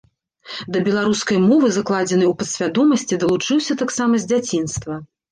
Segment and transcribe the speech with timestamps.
[0.75, 4.97] Да беларускай мовы, закладзенай у падсвядомасці, далучыўся таксама з дзяцінства.